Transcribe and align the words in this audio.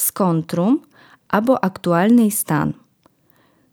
Сконтрум 0.00 0.80
або 1.28 1.58
Актуальний 1.62 2.30
стан. 2.30 2.74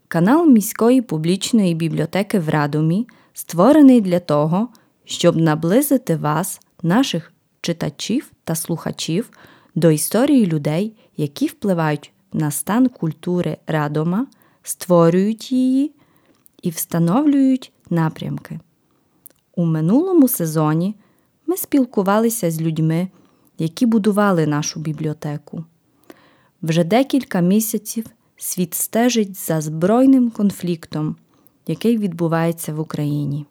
Канал 0.08 0.48
міської 0.48 1.02
публічної 1.02 1.76
бібліотеки 1.76 2.40
в 2.40 2.50
Радомі 2.50 3.08
створений 3.34 4.02
для 4.02 4.20
того, 4.20 4.70
щоб 5.06 5.36
наблизити 5.36 6.16
вас, 6.16 6.62
наших 6.84 7.34
читачів 7.62 8.32
та 8.44 8.56
слухачів, 8.56 9.30
до 9.76 9.92
історії 9.92 10.46
людей, 10.46 10.94
які 11.18 11.48
впливають 11.48 12.12
на 12.34 12.52
стан 12.52 12.90
культури 12.90 13.58
Радома, 13.68 14.28
створюють 14.64 15.52
її 15.52 15.92
і 16.62 16.70
встановлюють 16.70 17.72
напрямки. 17.90 18.60
У 19.56 19.66
минулому 19.66 20.28
сезоні 20.28 20.96
ми 21.46 21.58
спілкувалися 21.58 22.52
з 22.52 22.62
людьми, 22.62 23.08
які 23.58 23.86
будували 23.86 24.48
нашу 24.48 24.80
бібліотеку. 24.80 25.64
Вже 26.62 26.84
декілька 26.84 27.42
місяців 27.42 28.06
світ 28.36 28.74
стежить 28.74 29.36
за 29.36 29.62
збройним 29.62 30.30
конфліктом, 30.30 31.16
який 31.68 31.98
відбувається 31.98 32.74
в 32.74 32.80
Україні. 32.80 33.46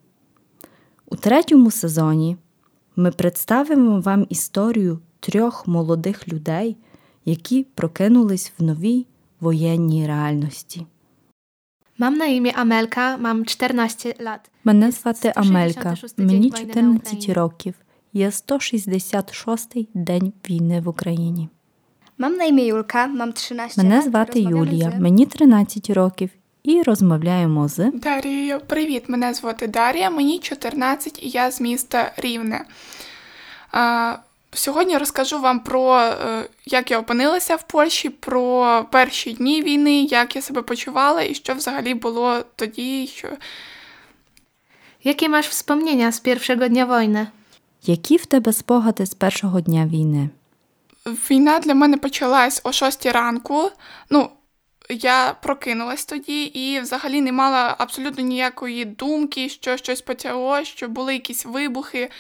У 1.06 1.16
третьому 1.16 1.70
сезоні 1.70 2.36
ми 2.96 3.10
представимо 3.10 4.00
вам 4.00 4.26
історію 4.28 4.98
трьох 5.20 5.66
молодих 5.66 6.28
людей, 6.28 6.76
які 7.24 7.64
прокинулись 7.74 8.52
в 8.58 8.62
новій 8.62 9.06
воєнній 9.40 10.06
реальності. 10.06 10.86
Mam 11.98 12.18
na 12.18 12.26
imię 12.26 12.52
Amelka, 12.52 13.16
mam 13.16 13.44
14 13.44 14.20
lat. 14.20 14.40
Мене 14.64 14.90
звати 14.90 15.32
Амелька, 15.36 15.96
мені 16.16 16.50
14 16.50 17.06
Україні. 17.06 17.32
років. 17.32 17.74
Є 18.12 18.28
166-й 18.28 19.88
день 19.94 20.32
війни 20.48 20.80
в 20.80 20.88
Україні. 20.88 21.48
Mam 22.18 22.36
na 22.36 22.44
imię 22.44 22.66
Julka, 22.66 23.06
mam 23.06 23.32
13 23.32 23.82
Мене 23.82 24.02
звати 24.02 24.40
Юлія, 24.40 24.92
мені 25.00 25.26
13 25.26 25.90
років, 25.90 26.30
і 26.62 26.82
розмовляємо 26.82 27.68
з 27.68 27.90
Дарією, 27.94 28.60
привіт! 28.66 29.08
Мене 29.08 29.34
звати 29.34 29.66
Дар'я, 29.66 30.10
мені 30.10 30.38
14 30.38 31.22
і 31.22 31.28
я 31.28 31.50
з 31.50 31.60
міста 31.60 32.12
Рівне. 32.16 32.64
А, 33.72 34.16
сьогодні 34.52 34.98
розкажу 34.98 35.40
вам 35.40 35.60
про 35.60 35.98
е, 35.98 36.48
як 36.66 36.90
я 36.90 36.98
опинилася 36.98 37.56
в 37.56 37.62
Польщі, 37.62 38.10
про 38.10 38.84
перші 38.92 39.32
дні 39.32 39.62
війни, 39.62 40.02
як 40.02 40.36
я 40.36 40.42
себе 40.42 40.62
почувала 40.62 41.22
і 41.22 41.34
що 41.34 41.54
взагалі 41.54 41.94
було 41.94 42.44
тоді. 42.56 43.06
Що... 43.06 43.28
Jakie 45.04 45.28
masz 45.28 45.48
wspomnienia 45.54 46.10
z 46.10 46.18
pierwszego 46.20 46.64
dnia 46.68 46.86
wojny? 46.86 47.26
які 47.82 48.16
в 48.16 48.26
тебе 48.26 48.52
спогади 48.52 49.06
з 49.06 49.14
першого 49.14 49.60
дня 49.60 49.86
війни? 49.86 50.28
Війна 51.06 51.58
для 51.58 51.74
мене 51.74 51.96
почалась 51.96 52.60
о 52.64 52.72
6 52.72 53.06
ранку. 53.06 53.70
Ну, 54.10 54.30
я 54.90 55.36
прокинулась 55.42 56.04
тоді 56.04 56.44
і 56.44 56.80
взагалі 56.80 57.20
не 57.20 57.32
мала 57.32 57.76
абсолютно 57.78 58.24
ніякої 58.24 58.84
думки, 58.84 59.48
що 59.48 59.76
щось 59.76 60.00
почало, 60.00 60.64
що 60.64 60.88
були 60.88 61.12
якісь 61.12 61.46
вибухи. 61.46 62.10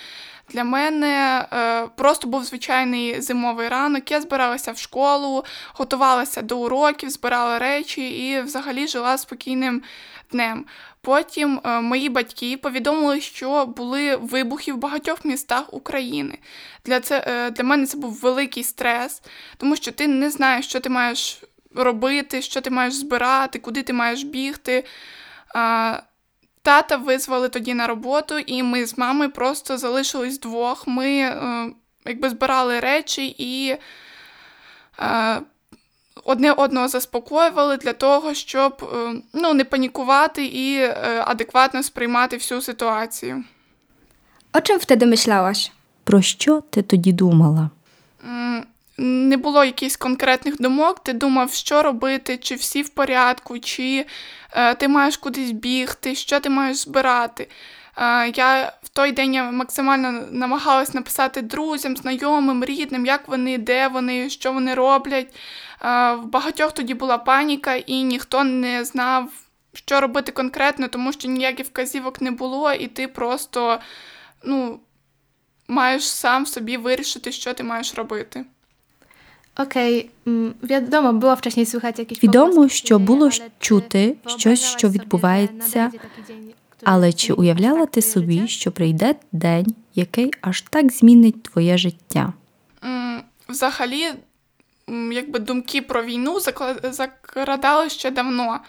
Для 0.48 0.64
мене 0.64 1.46
е, 1.52 1.86
просто 1.96 2.28
був 2.28 2.44
звичайний 2.44 3.20
зимовий 3.20 3.68
ранок. 3.68 4.10
Я 4.10 4.20
збиралася 4.20 4.72
в 4.72 4.78
школу, 4.78 5.44
готувалася 5.74 6.42
до 6.42 6.58
уроків, 6.58 7.10
збирала 7.10 7.58
речі 7.58 8.08
і 8.08 8.40
взагалі 8.40 8.88
жила 8.88 9.18
спокійним 9.18 9.82
днем. 10.30 10.64
Потім 11.00 11.60
е, 11.64 11.80
мої 11.80 12.08
батьки 12.08 12.56
повідомили, 12.56 13.20
що 13.20 13.66
були 13.66 14.16
вибухи 14.16 14.72
в 14.72 14.76
багатьох 14.76 15.24
містах 15.24 15.74
України. 15.74 16.38
Для, 16.84 17.00
це, 17.00 17.24
е, 17.26 17.50
для 17.50 17.64
мене 17.64 17.86
це 17.86 17.96
був 17.98 18.12
великий 18.12 18.64
стрес, 18.64 19.22
тому 19.56 19.76
що 19.76 19.92
ти 19.92 20.06
не 20.06 20.30
знаєш, 20.30 20.68
що 20.68 20.80
ти 20.80 20.88
маєш 20.88 21.42
робити, 21.74 22.42
що 22.42 22.60
ти 22.60 22.70
маєш 22.70 22.94
збирати, 22.94 23.58
куди 23.58 23.82
ти 23.82 23.92
маєш 23.92 24.22
бігти. 24.22 24.84
А, 25.54 26.00
Тата 26.66 26.96
визвали 26.96 27.48
тоді 27.48 27.74
на 27.74 27.86
роботу, 27.86 28.38
і 28.38 28.62
ми 28.62 28.86
з 28.86 28.98
мамою 28.98 29.30
просто 29.30 29.78
залишились 29.78 30.36
вдвох. 30.36 30.86
Ми 30.86 31.08
е, 31.08 31.70
якби 32.06 32.30
збирали 32.30 32.80
речі 32.80 33.34
і 33.38 33.76
е, 34.98 35.40
одне 36.24 36.52
одного 36.52 36.88
заспокоювали 36.88 37.76
для 37.76 37.92
того, 37.92 38.34
щоб 38.34 38.90
е, 38.94 39.14
ну, 39.32 39.54
не 39.54 39.64
панікувати 39.64 40.46
і 40.46 40.76
е, 40.78 41.22
адекватно 41.26 41.82
сприймати 41.82 42.36
всю 42.36 42.62
ситуацію. 42.62 43.44
O 44.52 44.60
czym 44.60 44.78
wtedy 44.78 45.06
myślałaś? 45.06 45.72
Про 46.04 46.22
що 46.22 46.60
ти 46.60 46.82
тоді 46.82 47.12
думала? 47.12 47.70
Не 48.98 49.36
було 49.36 49.64
якихось 49.64 49.96
конкретних 49.96 50.60
думок, 50.60 51.04
ти 51.04 51.12
думав, 51.12 51.52
що 51.52 51.82
робити, 51.82 52.38
чи 52.38 52.54
всі 52.54 52.82
в 52.82 52.88
порядку, 52.88 53.58
чи 53.58 54.06
е, 54.52 54.74
ти 54.74 54.88
маєш 54.88 55.16
кудись 55.16 55.50
бігти, 55.50 56.14
що 56.14 56.40
ти 56.40 56.50
маєш 56.50 56.76
збирати. 56.76 57.48
Е, 57.96 58.28
я 58.28 58.72
в 58.82 58.88
той 58.88 59.12
день 59.12 59.34
я 59.34 59.50
максимально 59.50 60.12
намагалась 60.30 60.94
написати 60.94 61.42
друзям, 61.42 61.96
знайомим, 61.96 62.64
рідним, 62.64 63.06
як 63.06 63.28
вони, 63.28 63.58
де 63.58 63.88
вони, 63.88 64.30
що 64.30 64.52
вони 64.52 64.74
роблять. 64.74 65.34
Е, 65.82 66.12
в 66.14 66.26
багатьох 66.26 66.72
тоді 66.72 66.94
була 66.94 67.18
паніка, 67.18 67.74
і 67.74 68.02
ніхто 68.02 68.44
не 68.44 68.84
знав, 68.84 69.30
що 69.72 70.00
робити 70.00 70.32
конкретно, 70.32 70.88
тому 70.88 71.12
що 71.12 71.28
ніяких 71.28 71.66
вказівок 71.66 72.20
не 72.20 72.30
було, 72.30 72.72
і 72.72 72.86
ти 72.86 73.08
просто 73.08 73.80
ну, 74.44 74.80
маєш 75.68 76.10
сам 76.10 76.46
собі 76.46 76.76
вирішити, 76.76 77.32
що 77.32 77.54
ти 77.54 77.62
маєш 77.62 77.94
робити. 77.94 78.44
Mm, 79.56 80.54
wiadomo, 80.62 81.12
było 81.12 81.36
wcześniej 81.36 81.66
słychać 81.66 81.98
jakieś 81.98 82.22
Відомо, 82.22 82.68
що 82.68 82.98
було 82.98 83.30
чути 83.58 84.16
щось, 84.26 84.60
що 84.60 84.88
відбувається, 84.88 85.90
але 86.82 87.12
чи 87.12 87.32
уявляла 87.32 87.86
ти 87.86 88.02
собі, 88.02 88.48
що 88.48 88.72
прийде 88.72 89.14
день, 89.32 89.74
який 89.94 90.30
аж 90.40 90.60
так 90.60 90.92
змінить 90.92 91.42
твоє 91.42 91.78
життя? 91.78 92.32
Взагалі, 93.48 94.06
якби 95.12 95.38
думки 95.38 95.82
про 95.82 96.02
війну 96.02 96.40
закрадали 96.82 97.90
ще 97.90 98.10
давно. 98.10 98.60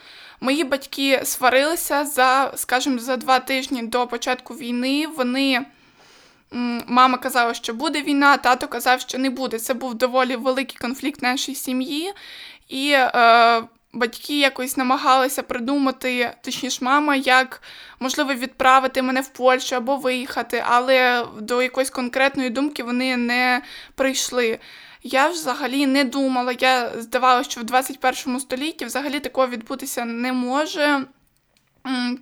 Мої 0.41 0.63
батьки 0.63 1.21
сварилися 1.23 2.05
за, 2.05 2.53
скажімо, 2.55 2.99
за 2.99 3.17
два 3.17 3.39
тижні 3.39 3.83
до 3.83 4.07
початку 4.07 4.53
війни. 4.53 5.07
Вони 5.17 5.65
мама 6.87 7.17
казала, 7.17 7.53
що 7.53 7.73
буде 7.73 8.01
війна, 8.01 8.37
тато 8.37 8.67
казав, 8.67 9.01
що 9.01 9.17
не 9.17 9.29
буде. 9.29 9.59
Це 9.59 9.73
був 9.73 9.95
доволі 9.95 10.35
великий 10.35 10.77
конфлікт 10.77 11.21
в 11.21 11.23
нашій 11.23 11.55
сім'ї, 11.55 12.13
і 12.69 12.91
е, 12.91 13.63
батьки 13.93 14.39
якось 14.39 14.77
намагалися 14.77 15.43
придумати, 15.43 16.33
точніше, 16.41 16.85
мама, 16.85 17.15
як 17.15 17.61
можливо 17.99 18.33
відправити 18.33 19.01
мене 19.01 19.21
в 19.21 19.27
Польщу 19.27 19.75
або 19.75 19.95
виїхати, 19.95 20.63
але 20.67 21.25
до 21.39 21.61
якоїсь 21.61 21.89
конкретної 21.89 22.49
думки 22.49 22.83
вони 22.83 23.17
не 23.17 23.61
прийшли. 23.95 24.59
Я 25.03 25.29
взагалі 25.29 25.87
не 25.87 26.03
думала. 26.03 26.55
Я 26.59 26.91
здавалося, 26.97 27.49
що 27.49 27.61
в 27.61 27.63
21 27.63 28.39
столітті 28.39 28.85
взагалі 28.85 29.19
такого 29.19 29.47
відбутися 29.47 30.05
не 30.05 30.33
може, 30.33 31.05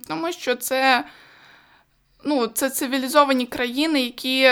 тому 0.08 0.32
що 0.32 0.54
це, 0.54 1.04
ну, 2.26 2.46
це 2.46 2.70
цивілізовані 2.70 3.46
країни, 3.46 4.02
які 4.02 4.50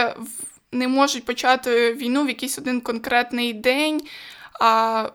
не 0.73 0.89
можуть 0.89 1.25
почати 1.25 1.95
війну 1.95 2.25
в 2.25 2.29
якийсь 2.29 2.59
один 2.59 2.81
конкретний 2.81 3.53
день. 3.53 4.03
А, 4.61 5.09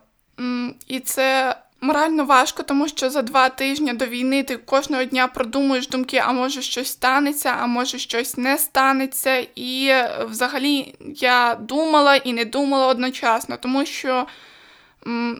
і 0.87 0.99
це 0.99 1.55
морально 1.81 2.25
важко, 2.25 2.63
тому 2.63 2.87
що 2.87 3.09
за 3.09 3.21
два 3.21 3.49
тижні 3.49 3.93
до 3.93 4.05
війни 4.05 4.43
ти 4.43 4.57
кожного 4.57 5.03
дня 5.03 5.27
продумуєш 5.27 5.87
думки, 5.87 6.17
а 6.25 6.31
може 6.31 6.61
щось 6.61 6.87
станеться, 6.87 7.55
а 7.61 7.67
може 7.67 7.97
щось 7.97 8.37
не 8.37 8.57
станеться. 8.57 9.45
І 9.55 9.87
е, 9.89 10.25
взагалі 10.29 10.95
я 11.15 11.57
думала 11.59 12.15
і 12.15 12.33
не 12.33 12.45
думала 12.45 12.87
одночасно, 12.87 13.57
тому 13.57 13.85
що 13.85 14.27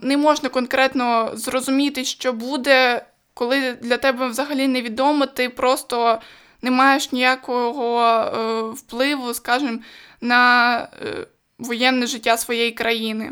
не 0.01 0.18
можна 0.18 0.50
конкретно 0.50 1.31
зрозуміти, 1.33 2.06
що 2.06 2.33
буде, 2.33 3.06
коли 3.33 3.74
для 3.81 3.98
тебе 3.98 4.27
взагалі 4.27 4.68
невідомо, 4.68 5.25
ти 5.25 5.50
просто 5.50 6.19
не 6.62 6.72
маєш 6.72 7.12
ніякого 7.12 8.02
е, 8.02 8.62
впливу, 8.62 9.34
скажімо, 9.34 9.80
на 10.22 10.78
е, 10.80 11.28
воєнне 11.60 12.08
життя 12.08 12.38
своєї 12.38 12.72
країни. 12.72 13.32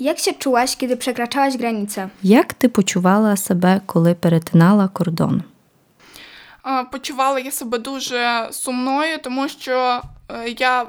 Jak 0.00 0.18
się 0.18 0.32
czułaś, 0.32 0.76
kiedy 0.76 0.96
przekraczałaś 0.96 1.56
granicę? 1.56 2.08
Як 2.22 2.54
ти 2.54 2.68
почувала 2.68 3.36
себе, 3.36 3.80
коли 3.86 4.14
перетинала 4.14 4.88
кордон? 4.88 5.42
Е, 6.66 6.84
Почувала 6.84 7.38
я 7.38 7.50
себе 7.50 7.78
дуже 7.78 8.48
сумною, 8.52 9.18
тому 9.18 9.48
що 9.48 10.02
е, 10.28 10.54
я 10.58 10.86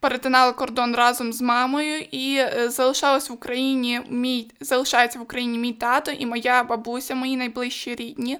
перетинала 0.00 0.52
кордон 0.52 0.94
разом 0.94 1.32
з 1.32 1.40
мамою 1.42 2.00
і 2.10 2.36
е, 2.36 2.70
залишалась 2.70 3.30
в 3.30 3.32
Україні 3.32 4.00
мій 4.08 4.50
залишається 4.60 5.18
в 5.18 5.22
Україні 5.22 5.58
мій 5.58 5.72
тато 5.72 6.10
і 6.10 6.26
моя 6.26 6.64
бабуся, 6.64 7.14
мої 7.14 7.36
найближчі 7.36 7.94
рідні. 7.94 8.38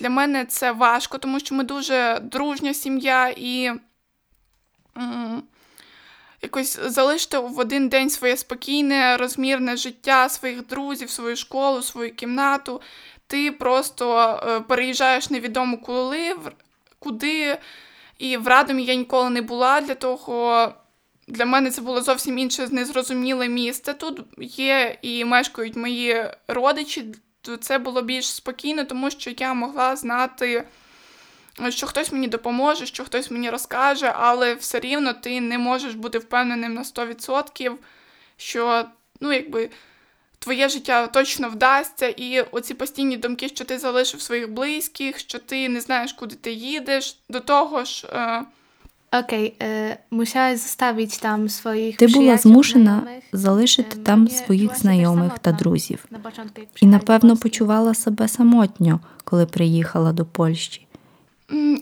Для 0.00 0.10
мене 0.10 0.44
це 0.44 0.72
важко, 0.72 1.18
тому 1.18 1.40
що 1.40 1.54
ми 1.54 1.64
дуже 1.64 2.20
дружня 2.22 2.74
сім'я 2.74 3.34
і 3.36 3.70
якось 6.42 6.78
залишити 6.86 7.38
в 7.38 7.58
один 7.58 7.88
день 7.88 8.10
своє 8.10 8.36
спокійне, 8.36 9.16
розмірне 9.16 9.76
життя, 9.76 10.28
своїх 10.28 10.66
друзів, 10.66 11.10
свою 11.10 11.36
школу, 11.36 11.82
свою 11.82 12.14
кімнату. 12.14 12.80
Ти 13.26 13.52
просто 13.52 14.40
е, 14.48 14.60
переїжджаєш 14.60 15.30
невідомо 15.30 15.78
коли, 15.78 16.36
куди. 16.98 17.58
І 18.18 18.36
в 18.36 18.48
Радомі 18.48 18.84
я 18.84 18.94
ніколи 18.94 19.30
не 19.30 19.42
була 19.42 19.80
для 19.80 19.94
того. 19.94 20.68
Для 21.28 21.44
мене 21.44 21.70
це 21.70 21.80
було 21.80 22.02
зовсім 22.02 22.38
інше 22.38 22.68
незрозуміле 22.70 23.48
місце. 23.48 23.94
Тут 23.94 24.20
є 24.38 24.98
і 25.02 25.24
мешкають 25.24 25.76
мої 25.76 26.24
родичі. 26.48 27.04
Це 27.56 27.78
було 27.78 28.02
більш 28.02 28.26
спокійно, 28.26 28.84
тому 28.84 29.10
що 29.10 29.30
я 29.38 29.54
могла 29.54 29.96
знати 29.96 30.64
що 31.70 31.86
хтось 31.86 32.12
мені 32.12 32.28
допоможе, 32.28 32.86
що 32.86 33.04
хтось 33.04 33.30
мені 33.30 33.50
розкаже, 33.50 34.12
але 34.16 34.54
все 34.54 34.80
рівно 34.80 35.12
ти 35.12 35.40
не 35.40 35.58
можеш 35.58 35.94
бути 35.94 36.18
впевненим 36.18 36.74
на 36.74 36.82
100%, 36.82 37.74
що 38.36 38.84
ну, 39.20 39.32
якби, 39.32 39.70
твоє 40.38 40.68
життя 40.68 41.06
точно 41.06 41.48
вдасться, 41.48 42.08
і 42.08 42.40
оці 42.40 42.74
постійні 42.74 43.16
думки, 43.16 43.48
що 43.48 43.64
ти 43.64 43.78
залишив 43.78 44.20
своїх 44.20 44.50
близьких, 44.50 45.18
що 45.18 45.38
ти 45.38 45.68
не 45.68 45.80
знаєш, 45.80 46.12
куди 46.12 46.36
ти 46.36 46.52
їдеш, 46.52 47.16
до 47.28 47.40
того 47.40 47.84
ж. 47.84 48.06
Е... 48.12 48.44
Okay, 49.12 49.52
musiałaś 50.10 50.58
zostawić 50.58 51.18
там 51.18 51.48
своїх 51.48 51.96
Ти 51.96 52.06
була 52.06 52.36
змушена 52.36 53.02
залишити 53.32 53.96
там 53.96 54.28
своїх 54.28 54.76
знайомих 54.76 55.38
та 55.38 55.52
друзів. 55.52 56.04
І 56.80 56.86
напевно 56.86 57.36
почувала 57.36 57.94
себе 57.94 58.28
самотньо, 58.28 59.00
коли 59.24 59.46
приїхала 59.46 60.12
до 60.12 60.24
Польщі. 60.24 60.86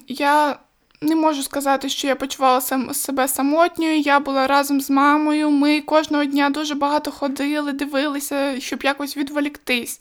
Я 0.08 0.58
не 1.00 1.16
можу 1.16 1.42
сказати, 1.42 1.88
що 1.88 2.06
я 2.06 2.16
почувала 2.16 2.60
себе 2.94 3.28
самотньою. 3.28 3.98
Я 3.98 4.20
була 4.20 4.46
разом 4.46 4.80
з 4.80 4.90
мамою. 4.90 5.50
Ми 5.50 5.80
кожного 5.80 6.24
дня 6.24 6.50
дуже 6.50 6.74
багато 6.74 7.10
ходили, 7.10 7.72
дивилися, 7.72 8.60
щоб 8.60 8.82
якось 8.82 9.16
відволіктись. 9.16 10.00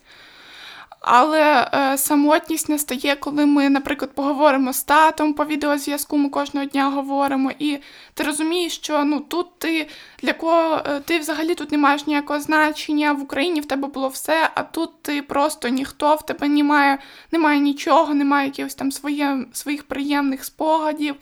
Але 1.07 1.69
е, 1.73 1.97
самотність 1.97 2.69
настає, 2.69 3.15
коли 3.15 3.45
ми, 3.45 3.69
наприклад, 3.69 4.11
поговоримо 4.15 4.73
з 4.73 4.83
татом 4.83 5.33
по 5.33 5.45
відеозв'язку, 5.45 6.17
ми 6.17 6.29
кожного 6.29 6.65
дня 6.65 6.89
говоримо, 6.89 7.51
і 7.59 7.77
ти 8.13 8.23
розумієш, 8.23 8.75
що 8.75 9.03
ну 9.03 9.19
тут 9.19 9.59
ти 9.59 9.87
для 10.23 10.33
кого 10.33 10.81
е, 10.85 10.99
ти 10.99 11.19
взагалі 11.19 11.55
тут 11.55 11.71
не 11.71 11.77
маєш 11.77 12.07
ніякого 12.07 12.39
значення, 12.39 13.13
в 13.13 13.21
Україні 13.21 13.61
в 13.61 13.65
тебе 13.65 13.87
було 13.87 14.07
все, 14.07 14.49
а 14.55 14.63
тут 14.63 15.01
ти 15.01 15.21
просто 15.21 15.67
ніхто, 15.67 16.15
в 16.15 16.25
тебе 16.25 16.47
немає 16.47 16.97
немає 17.31 17.59
нічого, 17.59 18.13
немає 18.13 18.47
якихось 18.47 18.75
там 18.75 18.91
своє, 18.91 19.45
своїх 19.53 19.83
приємних 19.83 20.45
спогадів. 20.45 21.15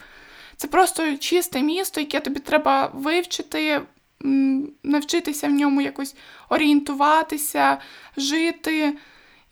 Це 0.58 0.68
просто 0.68 1.18
чисте 1.18 1.62
місто, 1.62 2.00
яке 2.00 2.20
тобі 2.20 2.40
треба 2.40 2.92
вивчити, 2.94 3.82
навчитися 4.84 5.48
в 5.48 5.52
ньому 5.52 5.82
якось 5.82 6.16
орієнтуватися, 6.50 7.78
жити. 8.18 8.94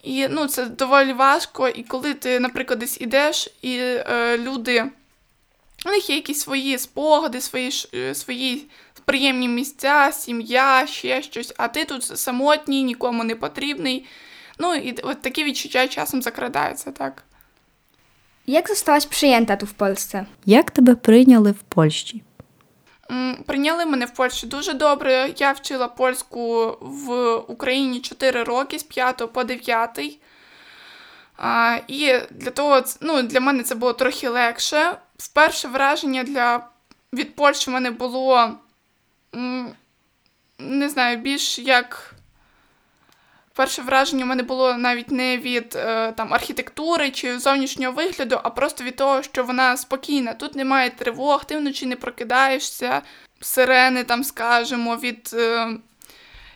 І 0.03 0.27
ну, 0.27 0.48
це 0.48 0.65
доволі 0.65 1.13
важко. 1.13 1.68
І 1.68 1.83
коли 1.83 2.13
ти, 2.13 2.39
наприклад, 2.39 2.80
десь 2.80 3.01
ідеш, 3.01 3.53
і 3.62 3.77
е, 3.80 4.38
люди, 4.38 4.83
у 5.86 5.89
них 5.89 6.09
є 6.09 6.15
якісь 6.15 6.39
свої 6.39 6.77
спогади, 6.77 7.42
свої 7.42 7.71
е, 7.94 8.15
свої 8.15 8.68
приємні 9.06 9.48
місця, 9.48 10.12
сім'я, 10.13 10.88
ще 10.88 11.21
щось, 11.21 11.53
а 11.57 11.68
ти 11.68 11.86
тут 11.86 12.03
самотній, 12.03 12.83
нікому 12.83 13.24
не 13.24 13.36
потрібний. 13.36 14.06
Ну, 14.59 14.75
і 14.75 15.01
от 15.03 15.21
такі 15.21 15.44
відчуття 15.44 15.88
часом 15.88 16.21
закрадаються, 16.21 16.92
так. 16.92 17.24
Як 18.45 18.68
zostałaś 18.68 19.06
przyjęta 19.06 19.57
tu 19.57 19.65
w 19.65 19.74
Polsce? 19.74 20.25
Як 20.45 20.71
тебе 20.71 20.95
прийняли 20.95 21.51
в 21.51 21.62
Польщі? 21.69 22.21
Прийняли 23.45 23.85
мене 23.85 24.05
в 24.05 24.13
Польщі 24.13 24.47
дуже 24.47 24.73
добре. 24.73 25.33
Я 25.37 25.51
вчила 25.51 25.87
польську 25.87 26.77
в 26.81 27.35
Україні 27.35 27.99
4 27.99 28.43
роки 28.43 28.79
з 28.79 28.83
5 28.83 29.33
по 29.33 29.43
9. 29.43 30.19
А, 31.37 31.77
І 31.87 32.19
для 32.29 32.51
того, 32.51 32.83
ну, 33.01 33.21
для 33.21 33.39
мене 33.39 33.63
це 33.63 33.75
було 33.75 33.93
трохи 33.93 34.29
легше. 34.29 34.97
Вперше 35.17 35.67
враження 35.67 36.23
для, 36.23 36.67
від 37.13 37.35
Польщі 37.35 37.69
в 37.69 37.73
мене 37.73 37.91
було, 37.91 38.51
не 40.59 40.89
знаю, 40.89 41.17
більш 41.17 41.59
як 41.59 42.10
Перше 43.53 43.81
враження 43.81 44.25
в 44.25 44.27
мене 44.27 44.44
було 44.44 44.74
навіть 44.74 45.12
не 45.12 45.38
від 45.38 45.75
е, 45.75 46.12
там 46.12 46.33
архітектури 46.33 47.12
чи 47.12 47.39
зовнішнього 47.39 47.94
вигляду, 47.94 48.39
а 48.44 48.50
просто 48.50 48.83
від 48.83 48.95
того, 48.95 49.24
що 49.24 49.44
вона 49.44 49.77
спокійна. 49.77 50.33
Тут 50.33 50.56
немає 50.56 50.89
тривог, 50.89 51.45
ти 51.45 51.57
вночі 51.57 51.86
не 51.86 51.95
прокидаєшся, 51.95 53.01
сирени, 53.42 54.03
там, 54.03 54.24
скажемо, 54.24 54.95
від 54.95 55.31
е, 55.33 55.68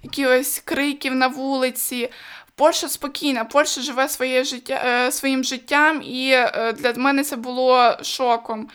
якихось 0.03 0.62
криків 0.65 1.15
на 1.15 1.27
вулиці. 1.27 2.09
Польща 2.56 2.89
спокійна, 2.89 3.45
Польща 3.45 3.81
живе 3.81 4.09
своє 4.09 4.44
життя, 4.44 4.81
е, 4.86 5.12
своїм 5.12 5.44
життям, 5.44 6.01
і 6.01 6.31
е, 6.31 6.74
для 6.74 6.94
мене 6.94 7.24
це 7.24 7.36
було 7.36 7.98
шоком. 8.01 8.68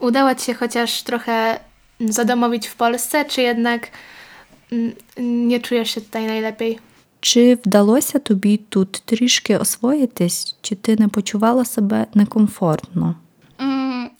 Udało 0.00 0.34
ci 0.34 0.44
się 0.46 0.54
chociaż 0.54 1.02
trochę 1.02 1.58
zadomowić 2.00 2.68
w 2.68 2.74
Polsce, 2.74 3.24
czy 3.24 3.42
jednak 3.42 3.88
nie 5.16 5.60
czujesz 5.60 5.94
się 5.94 6.00
tutaj 6.00 6.24
najlepiej? 6.26 6.78
Чи 7.20 7.54
вдалося 7.54 8.18
тобі 8.18 8.56
тут 8.56 8.92
трішки 8.92 9.56
освоїтись, 9.58 10.56
чи 10.60 10.74
ти 10.74 10.96
не 10.96 11.08
почувала 11.08 11.64
себе 11.64 12.06
некомфортно? 12.14 13.14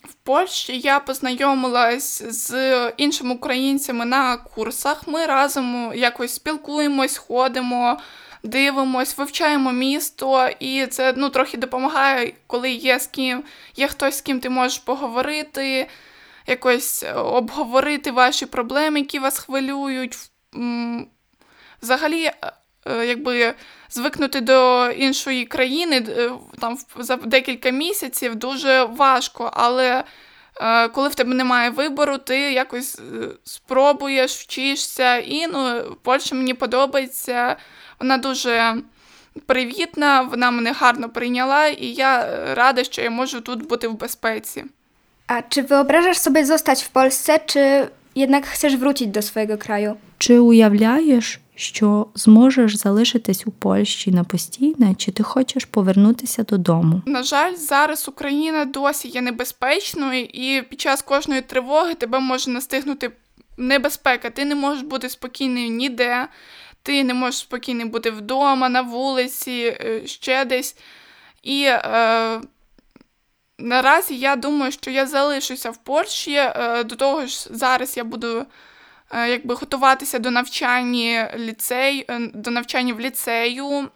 В 0.03 0.13
Польщі 0.23 0.79
я 0.79 0.99
познайомилась 0.99 2.23
з 2.23 2.89
іншими 2.97 3.33
українцями 3.33 4.05
на 4.05 4.37
курсах. 4.37 5.07
Ми 5.07 5.25
разом 5.25 5.91
якось 5.95 6.33
спілкуємось, 6.33 7.17
ходимо, 7.17 7.97
дивимось, 8.43 9.17
вивчаємо 9.17 9.71
місто, 9.71 10.49
і 10.59 10.85
це 10.85 11.13
ну, 11.17 11.29
трохи 11.29 11.57
допомагає, 11.57 12.33
коли 12.47 12.71
є 12.71 12.99
з 12.99 13.07
ким, 13.07 13.43
є 13.75 13.87
хтось, 13.87 14.17
з 14.17 14.21
ким 14.21 14.39
ти 14.39 14.49
можеш 14.49 14.77
поговорити, 14.77 15.87
якось 16.47 17.05
обговорити 17.15 18.11
ваші 18.11 18.45
проблеми, 18.45 18.99
які 18.99 19.19
вас 19.19 19.39
хвилюють. 19.39 20.15
Взагалі, 21.81 22.31
якби 22.85 23.53
звикнути 23.89 24.41
до 24.41 24.89
іншої 24.91 25.45
країни 25.45 26.05
е, 26.09 26.31
там 26.59 26.77
за 26.99 27.15
декілька 27.15 27.69
місяців 27.69 28.35
дуже 28.35 28.83
важко, 28.83 29.51
але 29.53 30.03
е, 30.61 30.87
коли 30.87 31.09
в 31.09 31.15
тебе 31.15 31.33
немає 31.33 31.69
вибору, 31.69 32.17
ти 32.17 32.39
якось 32.39 33.01
спробуєш, 33.43 34.31
вчишся. 34.35 35.17
І 35.17 35.47
ну, 35.47 35.81
Польща 36.03 36.35
мені 36.35 36.53
подобається. 36.53 37.55
Вона 37.99 38.17
дуже 38.17 38.75
привітна, 39.45 40.21
вона 40.21 40.51
мене 40.51 40.71
гарно 40.71 41.09
прийняла, 41.09 41.67
і 41.67 41.85
я 41.85 42.39
рада, 42.55 42.83
що 42.83 43.01
я 43.01 43.09
можу 43.09 43.41
тут 43.41 43.67
бути 43.67 43.87
в 43.87 43.97
безпеці. 43.99 44.63
А 45.27 45.41
чи 45.49 45.61
wyobrażasz 45.61 46.17
sobie 46.17 46.45
zostać 46.45 46.83
w 46.83 46.89
Polsce, 46.89 47.39
czy 47.45 47.87
jednak 48.15 48.47
chcesz 48.47 48.75
wrócić 48.75 49.07
do 49.07 49.21
swojego 49.21 49.57
kraju? 49.57 49.95
Чи 50.17 50.39
уявляєш, 50.39 51.39
що 51.59 52.07
зможеш 52.15 52.75
залишитись 52.75 53.47
у 53.47 53.51
Польщі 53.51 54.11
на 54.11 54.23
постійне, 54.23 54.95
чи 54.97 55.11
ти 55.11 55.23
хочеш 55.23 55.65
повернутися 55.65 56.43
додому? 56.43 57.01
На 57.05 57.23
жаль, 57.23 57.55
зараз 57.55 58.07
Україна 58.07 58.65
досі 58.65 59.07
є 59.07 59.21
небезпечною, 59.21 60.23
і 60.23 60.61
під 60.61 60.81
час 60.81 61.01
кожної 61.01 61.41
тривоги 61.41 61.93
тебе 61.93 62.19
може 62.19 62.51
настигнути 62.51 63.11
небезпека. 63.57 64.29
Ти 64.29 64.45
не 64.45 64.55
можеш 64.55 64.83
бути 64.83 65.09
спокійною 65.09 65.69
ніде, 65.69 66.27
ти 66.83 67.03
не 67.03 67.13
можеш 67.13 67.39
спокійно 67.39 67.85
бути 67.85 68.11
вдома, 68.11 68.69
на 68.69 68.81
вулиці, 68.81 69.77
е, 69.81 70.07
ще 70.07 70.45
десь. 70.45 70.75
І 71.43 71.63
е, 71.63 72.41
наразі 73.57 74.17
я 74.17 74.35
думаю, 74.35 74.71
що 74.71 74.91
я 74.91 75.05
залишуся 75.05 75.69
в 75.69 75.77
Польщі. 75.77 76.33
Е, 76.33 76.83
до 76.83 76.95
того 76.95 77.25
ж, 77.25 77.47
зараз 77.51 77.97
я 77.97 78.03
буду. 78.03 78.45
Е, 79.11 79.29
якби 79.29 79.55
готуватися 79.55 80.19
до 80.19 80.31
навчання 80.31 81.33
ліцей, 81.37 82.05
е, 82.09 82.19
до 82.33 82.51
навчання 82.51 82.93
в 82.93 82.99
ліцею. 82.99 83.89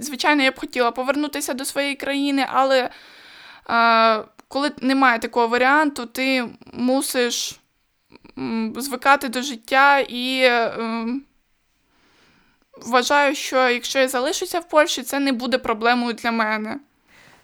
Звичайно, 0.00 0.42
я 0.42 0.50
б 0.50 0.58
хотіла 0.58 0.90
повернутися 0.90 1.54
до 1.54 1.64
своєї 1.64 1.94
країни, 1.94 2.46
але 2.48 2.90
е, 3.70 4.24
коли 4.48 4.70
немає 4.80 5.18
такого 5.18 5.48
варіанту, 5.48 6.06
ти 6.06 6.48
мусиш 6.72 7.58
звикати 8.76 9.28
до 9.28 9.42
життя 9.42 9.98
і 9.98 10.50
вважаю, 12.86 13.34
що 13.34 13.68
якщо 13.68 13.98
я 13.98 14.08
залишуся 14.08 14.58
в 14.60 14.68
Польщі, 14.68 15.02
це 15.02 15.20
не 15.20 15.32
буде 15.32 15.58
проблемою 15.58 16.14
для 16.14 16.32
мене. 16.32 16.76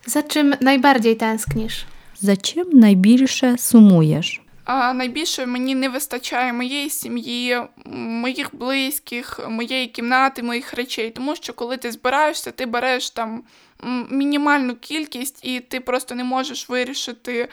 За 0.06 0.22
чим 0.22 0.54
найбарdziej 0.60 1.18
tęsknisz? 1.18 1.84
За 2.20 2.36
чим 2.36 2.70
найбільше 2.72 3.58
сумуєш? 3.58 4.40
Найбільше 4.68 5.46
мені 5.46 5.74
не 5.74 5.88
вистачає 5.88 6.52
моєї 6.52 6.90
сім'ї, 6.90 7.62
моїх 7.94 8.54
близьких, 8.54 9.40
моєї 9.48 9.86
кімнати, 9.86 10.42
моїх 10.42 10.74
речей. 10.74 11.10
Тому 11.10 11.36
що 11.36 11.52
коли 11.52 11.76
ти 11.76 11.92
збираєшся, 11.92 12.50
ти 12.50 12.66
береш 12.66 13.10
там 13.10 13.42
мінімальну 14.10 14.76
кількість, 14.76 15.44
і 15.44 15.60
ти 15.60 15.80
просто 15.80 16.14
не 16.14 16.24
можеш 16.24 16.68
вирішити, 16.68 17.48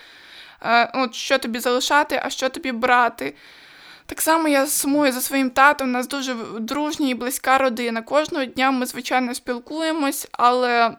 е, 0.62 0.92
от, 0.94 1.16
що 1.16 1.38
тобі 1.38 1.60
залишати, 1.60 2.22
а 2.24 2.30
що 2.30 2.50
тобі 2.50 2.72
брати. 2.72 3.36
Так 4.06 4.22
само 4.22 4.48
я 4.48 4.68
сумую 4.68 5.12
за 5.12 5.22
своїм 5.22 5.50
татом. 5.50 5.90
У 5.90 5.92
нас 5.92 6.08
дуже 6.08 6.36
дружня 6.60 7.10
і 7.10 7.14
близька 7.14 7.58
родина. 7.58 8.02
Кожного 8.02 8.46
дня 8.46 8.72
ми, 8.72 8.86
звичайно, 8.86 9.36
спілкуємось, 9.36 10.28
але 10.32 10.98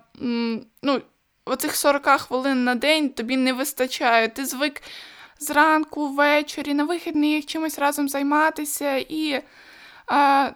ну, 0.82 1.02
оцих 1.44 1.76
40 1.76 2.06
хвилин 2.06 2.64
на 2.64 2.75
день 2.75 3.11
тобі 3.11 3.37
не 3.37 3.52
вистачає. 3.52 4.28
Ти 4.28 4.46
звик 4.46 4.82
зранку, 5.38 6.09
ввечері, 6.09 6.75
на 6.75 6.85
вихідних 6.85 7.47
чимось 7.47 7.78
разом 7.78 8.09
займатися. 8.09 8.97
І 8.97 9.43
а, 10.07 10.50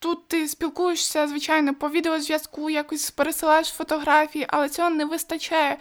тут 0.00 0.28
ти 0.28 0.48
спілкуєшся, 0.48 1.28
звичайно, 1.28 1.74
по 1.74 1.88
відеозв'язку, 1.88 2.70
якось 2.70 3.10
пересилаєш 3.10 3.68
фотографії, 3.68 4.46
але 4.48 4.68
цього 4.68 4.90
не 4.90 5.04
вистачає. 5.04 5.78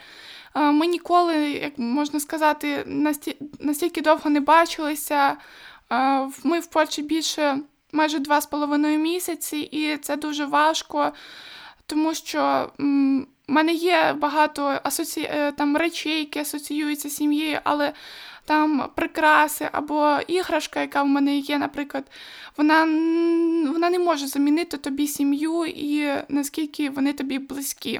А, 0.53 0.71
ми 0.71 0.87
ніколи, 0.87 1.51
як 1.51 1.77
можна 1.77 2.19
сказати, 2.19 2.83
насті... 2.85 3.37
настільки 3.59 4.01
довго 4.01 4.29
не 4.29 4.39
бачилися. 4.39 5.37
А, 5.89 6.27
ми 6.43 6.59
в 6.59 6.67
Польщі 6.67 7.01
більше 7.01 7.59
майже 7.91 8.19
два 8.19 8.41
з 8.41 8.45
половиною 8.45 8.99
місяці, 8.99 9.57
і 9.57 9.97
це 9.97 10.15
дуже 10.15 10.45
важко, 10.45 11.11
тому 11.85 12.13
що. 12.13 12.71
М- 12.79 13.27
у 13.47 13.53
мене 13.53 13.73
є 13.73 14.15
багато 14.19 14.79
асоці... 14.83 15.21
Е, 15.21 15.51
там 15.51 15.77
речей, 15.77 16.19
які 16.19 16.39
асоціюються 16.39 17.09
з 17.09 17.15
сім'єю, 17.15 17.59
але 17.63 17.93
там 18.45 18.89
прикраси 18.95 19.69
або 19.71 20.17
іграшка, 20.27 20.81
яка 20.81 21.03
в 21.03 21.07
мене 21.07 21.37
є, 21.37 21.57
наприклад, 21.57 22.03
вона 22.57 22.79
вона 23.71 23.89
не 23.89 23.99
може 23.99 24.27
замінити 24.27 24.77
тобі 24.77 25.07
сім'ю 25.07 25.65
і 25.65 26.07
наскільки 26.29 26.89
вони 26.89 27.13
тобі 27.13 27.39
близькі. 27.39 27.99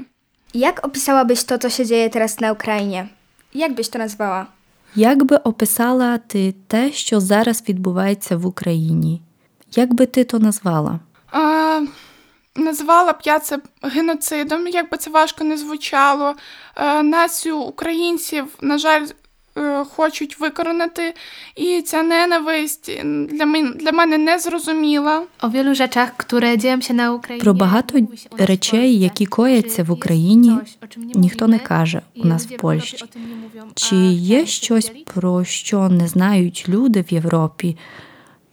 Jak 0.54 0.86
opisałabyś 0.88 1.44
to, 1.44 1.58
co 1.58 1.70
się 1.70 1.86
dzieje 1.86 2.10
teraz 2.10 2.40
na 2.40 2.52
Ukrainie? 2.52 3.08
Jak 3.54 3.74
byś 3.74 3.90
to 3.90 4.00
nazwała? 4.00 4.46
Як 4.96 5.24
би 5.24 5.36
описала 5.36 6.18
ти 6.18 6.54
те, 6.68 6.92
що 6.92 7.20
зараз 7.20 7.64
відбувається 7.70 8.38
в 8.38 8.46
Україні? 8.46 9.22
Як 9.76 9.94
би 9.94 10.06
ти 10.06 10.24
то 10.24 10.40
назвала? 10.40 11.00
А, 11.32 11.82
Назвала 12.58 13.14
б 13.14 13.16
я 13.24 13.40
це 13.40 13.60
геноцидом, 13.82 14.68
як 14.68 14.92
би 14.92 14.98
це 14.98 15.10
важко 15.10 15.44
не 15.44 15.58
звучало. 15.58 16.36
Е, 16.76 17.04
націю 17.04 17.58
українців, 17.58 18.46
на 18.62 18.78
жаль, 18.78 19.06
е, 19.58 19.86
хочуть 19.96 20.40
викоронати, 20.40 21.14
і 21.56 21.82
ця 21.82 22.04
ненависть 22.04 22.92
для 23.30 23.46
мене, 23.46 23.72
для 23.72 23.92
мене 23.92 24.18
не 24.18 24.40
зрозуміла. 24.40 25.24
О 25.42 25.50
wielu 25.50 25.76
rzeczach, 25.76 26.10
które 26.18 26.58
dzieją 26.58 26.82
się 26.82 26.94
na 26.94 27.12
Україні. 27.12 27.44
Про 27.44 27.54
багато 27.54 28.00
речей, 28.38 29.00
які 29.00 29.26
кояться 29.26 29.84
в 29.84 29.92
Україні, 29.92 30.52
ніхто 30.98 31.48
не 31.48 31.60
каже 31.60 32.02
у 32.16 32.28
нас 32.28 32.46
в 32.48 32.58
Польщі. 32.58 32.98
Чи 33.76 33.96
є 34.36 34.46
щось, 34.46 34.92
про 35.14 35.44
що 35.44 35.90
не 35.90 36.08
знають 36.08 36.66
люди 36.70 37.02
в 37.02 37.14
Європі? 37.14 37.78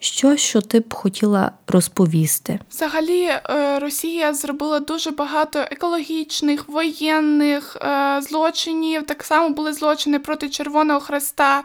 Що, 0.04 0.36
що 0.36 0.60
ти 0.60 0.80
б 0.80 0.94
хотіла 0.94 1.52
розповісти? 1.66 2.60
Взагалі, 2.70 3.20
е, 3.22 3.78
Росія 3.78 4.34
зробила 4.34 4.80
дуже 4.80 5.10
багато 5.10 5.58
екологічних, 5.58 6.68
воєнних 6.68 7.76
е, 7.76 8.20
злочинів. 8.22 9.06
Так 9.06 9.24
само 9.24 9.48
були 9.48 9.72
злочини 9.72 10.18
проти 10.18 10.48
Червоного 10.48 11.00
Хреста. 11.00 11.62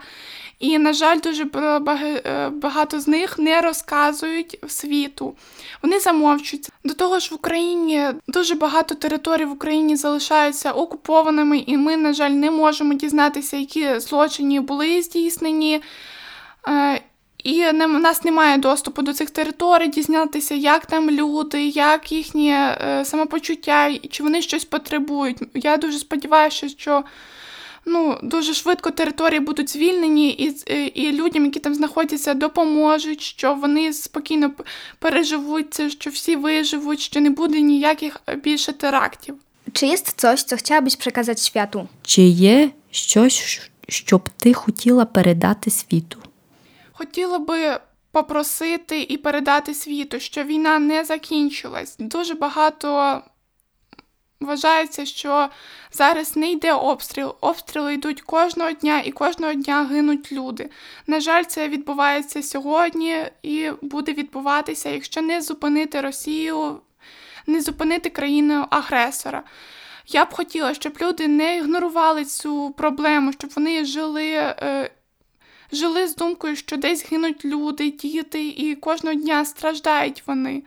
І, 0.60 0.78
на 0.78 0.94
жаль, 0.94 1.20
дуже 1.24 1.44
е, 1.56 2.50
багато 2.50 3.00
з 3.00 3.08
них 3.08 3.40
не 3.40 3.62
розказують 3.62 4.60
світу. 4.68 5.36
Вони 5.82 6.00
замовчуються. 6.00 6.72
До 6.84 6.94
того 6.94 7.20
ж, 7.20 7.30
в 7.32 7.34
Україні 7.34 8.08
дуже 8.28 8.56
багато 8.56 8.96
територій 8.96 9.46
в 9.46 9.52
Україні 9.52 9.96
залишаються 9.96 10.72
окупованими, 10.72 11.58
і 11.58 11.78
ми, 11.78 11.98
на 11.98 12.14
жаль, 12.14 12.32
не 12.32 12.52
можемо 12.52 12.94
дізнатися, 12.94 13.58
які 13.58 14.00
злочини 14.00 14.60
були 14.60 15.02
здійснені. 15.02 15.82
І 17.44 17.72
не, 17.72 17.86
у 17.86 18.00
нас 18.00 18.24
немає 18.24 18.58
доступу 18.58 19.02
до 19.02 19.14
цих 19.14 19.30
територій, 19.30 19.88
дізнатися, 19.88 20.56
як 20.56 20.86
там 20.86 21.12
люди, 21.12 21.68
як 21.68 22.12
їхнє 22.12 22.78
е, 22.82 23.06
самопочуття, 23.06 23.98
чи 24.10 24.24
вони 24.24 24.42
щось 24.42 24.66
потребують. 24.66 25.38
Я 25.54 25.78
дуже 25.78 26.00
сподіваюся, 26.00 26.70
що 26.70 27.04
ну, 27.86 28.18
дуже 28.24 28.54
швидко 28.54 28.92
території 28.92 29.40
будуть 29.40 29.70
звільнені, 29.70 30.30
і, 30.30 30.56
е, 30.70 30.86
і 30.86 31.12
людям, 31.12 31.46
які 31.46 31.60
там 31.60 31.76
знаходяться, 31.76 32.34
допоможуть, 32.34 33.22
що 33.22 33.54
вони 33.54 33.94
спокійно 33.94 34.52
переживуть 35.00 35.74
це, 35.74 35.90
що 35.90 36.10
всі 36.10 36.36
виживуть, 36.36 37.00
що 37.00 37.22
не 37.22 37.30
буде 37.30 37.62
ніяких 37.62 38.22
більше 38.44 38.74
терактів. 38.74 39.36
Чи 39.74 39.86
є 39.86 39.98
coś, 39.98 40.44
co 40.44 40.58
chciałabyś 40.58 40.96
przekazać 40.96 41.40
światu? 41.40 41.88
Чи 42.04 42.22
є 42.22 42.70
щось, 42.92 43.62
що 43.88 44.18
б 44.18 44.30
ти 44.38 44.54
хотіла 44.54 45.06
передати 45.06 45.72
світу? 45.72 46.20
Хотіла 47.00 47.40
би 47.40 47.80
попросити 48.12 49.02
і 49.02 49.18
передати 49.18 49.74
світу, 49.74 50.20
що 50.20 50.44
війна 50.44 50.80
не 50.80 51.04
закінчилась. 51.04 51.96
Дуже 52.00 52.34
багато 52.34 53.22
вважається, 54.40 55.06
що 55.06 55.50
зараз 55.92 56.36
не 56.36 56.52
йде 56.52 56.74
обстріл. 56.74 57.36
Обстріли 57.42 57.94
йдуть 57.94 58.22
кожного 58.22 58.72
дня 58.72 59.02
і 59.06 59.12
кожного 59.12 59.54
дня 59.54 59.84
гинуть 59.84 60.32
люди. 60.32 60.70
На 61.08 61.20
жаль, 61.20 61.44
це 61.44 61.68
відбувається 61.68 62.44
сьогодні 62.44 63.26
і 63.42 63.72
буде 63.82 64.14
відбуватися, 64.14 64.90
якщо 64.90 65.22
не 65.22 65.42
зупинити 65.42 66.02
Росію, 66.02 66.82
не 67.48 67.62
зупинити 67.62 68.10
країну 68.10 68.66
агресора. 68.70 69.44
Я 70.08 70.26
б 70.26 70.34
хотіла, 70.34 70.74
щоб 70.74 70.98
люди 71.02 71.28
не 71.28 71.58
ігнорували 71.58 72.26
цю 72.26 72.72
проблему, 72.78 73.34
щоб 73.34 73.52
вони 73.56 73.86
жили. 73.86 74.26
Е, 74.34 74.92
жили 75.72 76.08
з 76.08 76.16
думкою, 76.16 76.56
що 76.56 76.78
десь 76.78 77.12
гинуть 77.12 77.46
люди, 77.46 77.92
діти, 77.92 78.48
і 78.48 78.76
кожного 78.76 79.16
дня 79.16 79.46
страждають 79.46 80.24
вони. 80.28 80.64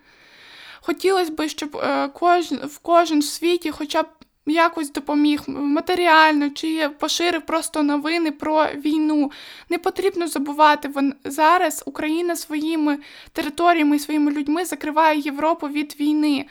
Хотілося 0.80 1.32
б, 1.32 1.48
щоб 1.48 1.76
е, 1.76 2.08
кожен, 2.08 2.58
в 2.58 2.78
кожен 2.78 3.20
в 3.20 3.24
світі 3.24 3.70
хоча 3.70 4.02
б 4.02 4.06
якось 4.46 4.92
допоміг 4.92 5.42
матеріально 5.46 6.50
чи 6.50 6.88
поширив 6.98 7.42
просто 7.42 7.82
новини 7.82 8.30
про 8.30 8.66
війну. 8.66 9.30
Не 9.68 9.78
потрібно 9.78 10.28
забувати, 10.28 10.88
вон, 10.88 11.14
зараз 11.24 11.82
Україна 11.86 12.36
своїми 12.36 12.98
територіями 13.32 13.96
і 13.96 13.98
своїми 13.98 14.32
людьми 14.32 14.64
закриває 14.64 15.20
Європу 15.20 15.68
від 15.68 15.96
війни. 16.00 16.46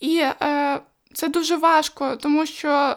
І 0.00 0.18
е, 0.18 0.80
це 1.14 1.28
дуже 1.28 1.56
важко, 1.56 2.16
тому 2.16 2.46
що 2.46 2.96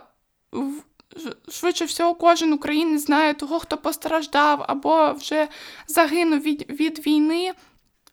швидше 1.51 1.85
всього, 1.85 2.15
кожен 2.15 2.53
українець 2.53 3.05
знає 3.05 3.33
того, 3.33 3.59
хто 3.59 3.77
постраждав 3.77 4.65
або 4.67 5.13
вже 5.13 5.47
загинув 5.87 6.39
від, 6.39 6.65
від 6.69 7.07
війни. 7.07 7.51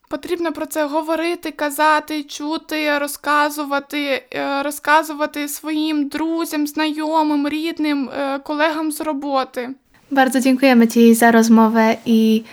Потрібно 0.08 0.52
про 0.52 0.66
це 0.66 0.86
говорити, 0.86 1.50
казати, 1.50 2.22
чути, 2.22 2.98
розказувати, 2.98 4.22
е, 4.34 4.62
розказувати 4.62 5.48
своїм 5.48 6.08
друзям, 6.08 6.66
знайомим, 6.66 7.48
рідним, 7.48 8.08
е, 8.08 8.38
колегам 8.38 8.92
з 8.92 9.00
роботи. 9.00 9.74
Bardzo 10.10 10.40
dziękujemy 10.40 10.86
Ci 10.86 11.14
za 11.14 11.30
rozmowę 11.30 11.96
i 12.06 12.44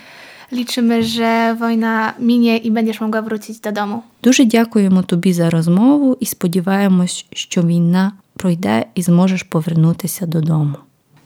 liczymy, 0.51 1.03
że 1.03 1.55
wojna 1.59 2.13
minie 2.19 2.57
i 2.57 2.71
będziesz 2.71 3.01
mogła 3.01 3.21
wrócić 3.21 3.59
do 3.59 3.71
domu. 3.71 4.01
Дуже 4.23 4.45
дякуємо 4.45 5.03
тобі 5.03 5.33
за 5.33 5.49
розмову 5.49 6.17
і 6.19 6.25
сподіваємось, 6.25 7.25
що 7.31 7.61
війна 7.61 8.11
пройде 8.33 8.85
і 8.95 9.01
зможеш 9.01 9.43
повернутися 9.43 10.25
додому. 10.25 10.75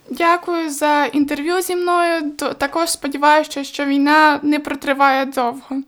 Дякую 0.09 0.69
за 0.69 1.05
інтерв'ю 1.05 1.61
зі 1.61 1.75
мною. 1.75 2.31
Також 2.57 2.89
сподіваюся, 2.89 3.63
що 3.63 3.85
війна 3.85 4.39
не 4.43 4.59
протриває 4.59 5.25
довго. 5.25 5.83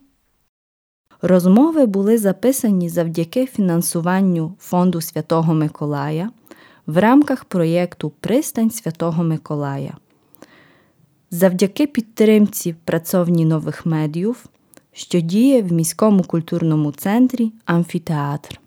Розмови 1.21 1.85
були 1.85 2.17
записані 2.17 2.89
завдяки 2.89 3.45
фінансуванню 3.45 4.55
Фонду 4.59 5.01
Святого 5.01 5.53
Миколая 5.53 6.29
в 6.87 6.97
рамках 6.97 7.45
проєкту 7.45 8.09
Пристань 8.19 8.71
Святого 8.71 9.23
Миколая. 9.23 9.93
Завдяки 11.31 11.87
підтримці 11.87 12.75
працовні 12.85 13.45
нових 13.45 13.85
медіїв, 13.85 14.45
що 14.93 15.19
діє 15.19 15.61
в 15.61 15.71
міському 15.71 16.23
культурному 16.23 16.91
центрі 16.91 17.51
Амфітеатр. 17.65 18.59